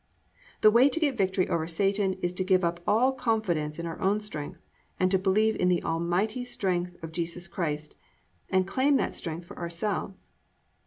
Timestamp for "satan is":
1.67-2.33